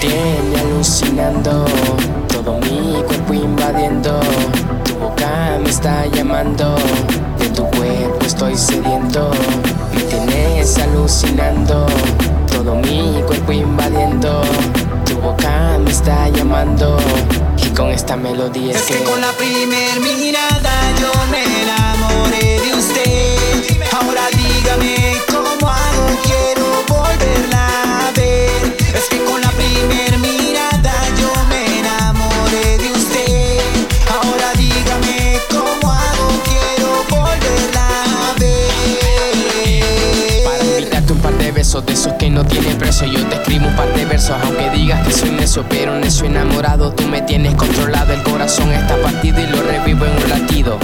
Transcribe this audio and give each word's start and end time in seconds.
tiene 0.00 0.60
alucinando, 0.60 1.64
todo 2.28 2.58
mi 2.60 3.02
cuerpo 3.02 3.34
invadiendo, 3.34 4.20
tu 4.84 4.94
boca 4.96 5.58
me 5.62 5.68
está 5.68 6.06
llamando, 6.06 6.76
de 7.38 7.48
tu 7.50 7.64
cuerpo 7.70 8.24
estoy 8.24 8.56
sediento, 8.56 9.30
me 9.94 10.02
tienes 10.02 10.78
alucinando, 10.78 11.86
todo 12.50 12.74
mi 12.76 13.22
cuerpo 13.26 13.52
invadiendo, 13.52 14.42
tu 15.04 15.16
boca 15.18 15.78
me 15.82 15.90
está 15.90 16.28
llamando, 16.28 16.96
y 17.64 17.68
con 17.70 17.88
esta 17.90 18.16
melodía 18.16 18.72
es, 18.72 18.82
que, 18.82 19.02
con 19.04 19.20
la 19.20 19.32
primer 19.32 20.00
mirada 20.00 20.70
yo 21.00 21.12
me 21.30 21.62
enamoré 21.62 22.45
besos 41.56 41.86
de 41.86 41.94
esos 41.94 42.12
que 42.18 42.28
no 42.28 42.44
tienen 42.44 42.76
precio, 42.76 43.06
yo 43.06 43.18
te 43.28 43.36
escribo 43.36 43.66
un 43.66 43.74
par 43.74 43.90
de 43.94 44.04
versos, 44.04 44.36
aunque 44.44 44.68
digas 44.76 45.06
que 45.06 45.10
soy 45.10 45.30
necio, 45.30 45.64
pero 45.70 45.98
necio 45.98 46.26
enamorado, 46.26 46.92
tú 46.92 47.04
me 47.04 47.22
tienes 47.22 47.54
controlado, 47.54 48.12
el 48.12 48.22
corazón 48.24 48.70
está 48.72 48.94
partido 49.00 49.40
y 49.40 49.46
lo 49.46 49.62
revivo 49.62 50.04
en 50.04 50.22
un 50.22 50.28
latido. 50.28 50.78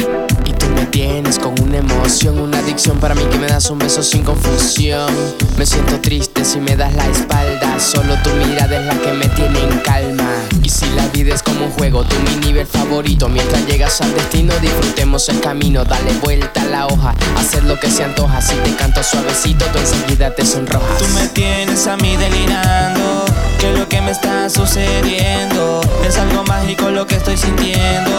Y 0.46 0.52
tú 0.54 0.64
me 0.74 0.86
tienes 0.86 1.38
con 1.38 1.60
una 1.60 1.76
emoción, 1.76 2.38
una 2.38 2.58
adicción 2.58 2.98
para 3.00 3.14
mí 3.14 3.22
que 3.30 3.36
me 3.36 3.48
das 3.48 3.68
un 3.68 3.80
beso 3.80 4.02
sin 4.02 4.24
confusión. 4.24 5.12
Me 5.58 5.66
siento 5.66 6.00
triste 6.00 6.42
si 6.42 6.58
me 6.58 6.74
das 6.74 6.94
la 6.94 7.06
espalda, 7.06 7.78
solo 7.78 8.14
tu 8.24 8.30
mirada 8.30 8.74
es 8.80 8.86
la 8.86 8.94
que 8.94 9.12
me 9.12 9.28
tiene 9.28 9.60
en 9.60 9.78
calma. 9.80 10.51
Y 10.62 10.68
si 10.68 10.86
la 10.94 11.06
vida 11.08 11.34
es 11.34 11.42
como 11.42 11.66
un 11.66 11.72
juego, 11.72 12.04
tú 12.04 12.14
mi 12.24 12.46
nivel 12.46 12.66
favorito, 12.66 13.28
mientras 13.28 13.66
llegas 13.66 14.00
al 14.00 14.14
destino 14.14 14.54
disfrutemos 14.60 15.28
el 15.28 15.40
camino, 15.40 15.84
dale 15.84 16.12
vuelta 16.22 16.62
a 16.62 16.66
la 16.66 16.86
hoja, 16.86 17.14
hacer 17.36 17.64
lo 17.64 17.78
que 17.80 17.90
se 17.90 18.04
antoja, 18.04 18.40
si 18.40 18.54
te 18.56 18.74
canto 18.76 19.02
suavecito, 19.02 19.64
tú 19.66 19.78
enseguida 19.78 20.34
te 20.34 20.46
sonrojas. 20.46 20.98
Tú 20.98 21.06
me 21.14 21.26
tienes 21.28 21.86
a 21.88 21.96
mí 21.96 22.16
delirando, 22.16 23.24
que 23.58 23.72
lo 23.72 23.88
que 23.88 24.00
me 24.02 24.12
está 24.12 24.48
sucediendo 24.48 25.80
es 26.06 26.16
algo 26.18 26.44
mágico 26.44 26.90
lo 26.90 27.06
que 27.06 27.16
estoy 27.16 27.36
sintiendo. 27.36 28.10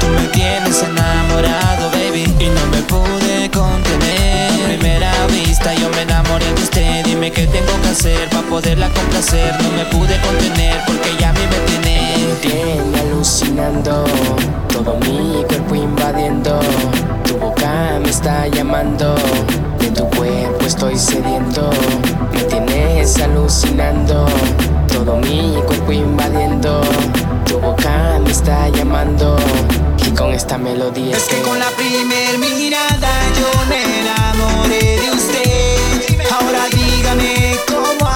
Tú 0.00 0.08
me 0.08 0.26
tienes 0.28 0.82
enamorado, 0.82 1.90
baby, 1.90 2.22
y 2.40 2.48
no 2.48 2.66
me 2.72 2.82
pude 2.82 3.50
contener. 3.52 4.50
A 4.50 4.66
primera 4.66 5.26
vista 5.28 5.72
yo 5.74 5.88
me 5.90 6.02
enamoré 6.02 6.46
de 6.46 6.62
usted, 6.62 7.04
dime 7.04 7.30
qué 7.30 7.46
tengo 7.46 7.80
que 7.82 7.88
hacer 7.88 8.28
para 8.30 8.42
poderla 8.48 8.88
complacer. 8.90 9.54
No 9.62 9.70
me 9.70 9.84
pude 9.86 10.20
contener 10.20 10.80
porque 10.86 11.10
ya 11.20 11.32
me 11.32 11.46
tiene. 11.66 11.83
Alucinando, 13.54 14.04
todo 14.68 14.96
mi 15.00 15.44
cuerpo 15.44 15.74
invadiendo, 15.74 16.58
tu 17.24 17.36
boca 17.36 18.00
me 18.02 18.10
está 18.10 18.48
llamando, 18.48 19.14
de 19.78 19.90
tu 19.90 20.08
cuerpo 20.10 20.64
estoy 20.66 20.98
sediento, 20.98 21.70
me 22.32 22.42
tienes 22.42 23.16
alucinando, 23.20 24.26
todo 24.88 25.16
mi 25.18 25.54
cuerpo 25.66 25.92
invadiendo, 25.92 26.80
tu 27.46 27.60
boca 27.60 28.18
me 28.24 28.30
está 28.30 28.68
llamando, 28.70 29.36
y 30.04 30.10
con 30.10 30.32
esta 30.32 30.58
melodía 30.58 31.16
Es 31.16 31.24
que 31.24 31.40
con 31.42 31.58
la 31.58 31.70
primer 31.76 32.38
mirada 32.38 33.08
yo 33.38 33.66
me 33.68 34.00
enamoré 34.00 35.00
de 35.00 35.10
usted. 35.12 36.24
Ahora 36.32 36.64
dígame 36.72 37.56
cómo 37.68 38.06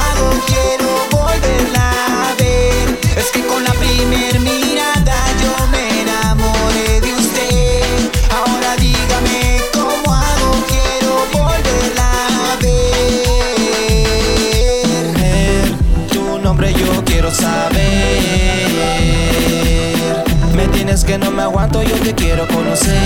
me 21.38 21.44
aguanto, 21.44 21.80
yo 21.84 21.94
te 22.00 22.12
quiero 22.14 22.48
conocer. 22.48 22.96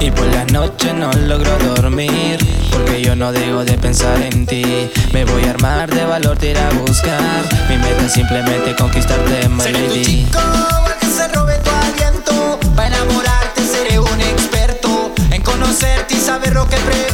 Y 0.00 0.10
por 0.10 0.26
la 0.26 0.44
noche 0.46 0.92
no 0.92 1.12
logro 1.12 1.56
dormir. 1.58 2.38
Porque 2.72 3.02
yo 3.02 3.14
no 3.14 3.30
dejo 3.30 3.64
de 3.64 3.78
pensar 3.78 4.20
en 4.20 4.46
ti. 4.46 4.64
Me 5.12 5.24
voy 5.24 5.44
a 5.44 5.50
armar 5.50 5.88
de 5.88 6.04
valor, 6.04 6.36
te 6.38 6.50
ir 6.50 6.58
a 6.58 6.70
buscar. 6.70 7.44
Mi 7.68 7.76
meta 7.76 8.04
es 8.04 8.12
simplemente 8.12 8.74
conquistarte, 8.74 9.48
my 9.48 9.62
Seré 9.62 9.78
tu 9.78 9.94
lady. 9.94 10.04
chico, 10.04 10.40
el 10.88 10.94
que 10.98 11.06
se 11.06 11.28
robe 11.28 11.56
tu 11.62 11.70
aliento. 11.70 12.58
Para 12.74 12.88
enamorarte 12.88 13.62
seré 13.62 14.00
un 14.00 14.20
experto 14.20 15.12
en 15.30 15.42
conocerte 15.42 16.14
y 16.14 16.20
saber 16.20 16.52
lo 16.52 16.68
que 16.68 16.76
prefieres. 16.78 17.05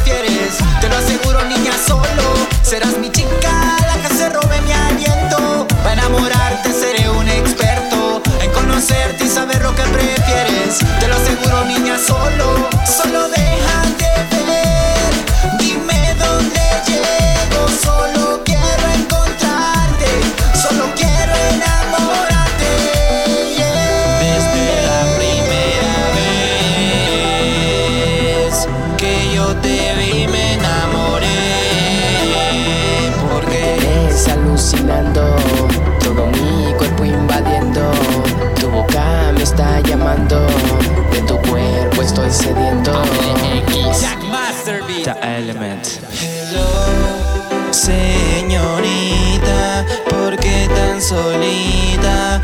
Alucinando, 34.63 35.35
todo 35.99 36.25
mi 36.27 36.73
cuerpo 36.77 37.03
invadiendo, 37.03 37.81
tu 38.59 38.69
boca 38.69 39.33
me 39.35 39.43
está 39.43 39.81
llamando, 39.81 40.47
de 41.11 41.21
tu 41.23 41.37
cuerpo 41.49 42.01
estoy 42.01 42.31
sediento. 42.31 42.93
The 45.03 45.15
Element. 45.21 45.85
Hello, 46.21 46.65
señorita, 47.71 49.85
¿por 50.09 50.37
qué 50.37 50.69
tan 50.73 51.01
solita? 51.01 52.41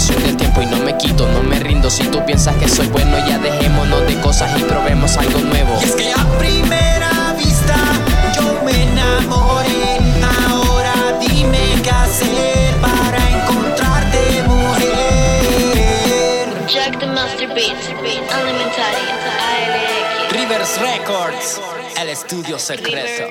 Noción 0.00 0.22
del 0.22 0.36
tiempo 0.36 0.62
y 0.62 0.66
no 0.66 0.78
me 0.78 0.96
quito, 0.96 1.28
no 1.28 1.42
me 1.42 1.60
rindo. 1.60 1.90
Si 1.90 2.04
tú 2.04 2.24
piensas 2.24 2.56
que 2.56 2.66
soy 2.66 2.88
bueno, 2.88 3.18
ya 3.28 3.38
dejémonos 3.38 4.06
de 4.06 4.18
cosas 4.20 4.50
y 4.58 4.62
probemos 4.62 5.14
algo 5.18 5.40
nuevo. 5.40 5.78
Y 5.82 5.84
es 5.84 5.94
que 5.94 6.10
a 6.10 6.24
primera 6.38 7.34
vista 7.36 7.74
yo 8.34 8.62
me 8.64 8.82
enamoré. 8.84 9.98
Ahora 10.48 10.94
dime 11.20 11.82
qué 11.82 11.90
hacer 11.90 12.74
para 12.80 13.18
encontrarte, 13.30 14.42
mujer. 14.46 14.88
Jack 16.66 16.98
the 16.98 17.06
Master 17.06 17.48
Beats, 17.48 17.88
Elementary, 17.88 19.06
ALX. 19.52 20.32
Rivers 20.32 20.80
Records, 20.80 21.60
el 22.00 22.08
estudio 22.08 22.58
secreto. 22.58 23.24